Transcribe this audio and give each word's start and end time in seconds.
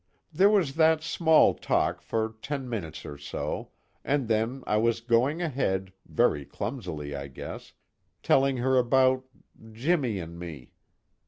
There 0.33 0.49
was 0.49 0.73
that 0.77 1.03
small 1.03 1.53
talk 1.53 2.01
for 2.01 2.33
ten 2.41 2.67
minutes 2.67 3.05
or 3.05 3.19
so, 3.19 3.69
and 4.03 4.27
then 4.27 4.63
I 4.65 4.77
was 4.77 4.99
going 4.99 5.43
ahead, 5.43 5.93
very 6.07 6.43
clumsily 6.43 7.15
I 7.15 7.27
guess, 7.27 7.73
telling 8.23 8.57
her 8.57 8.79
about 8.79 9.25
Jimmy 9.73 10.17
and 10.17 10.39
me. 10.39 10.71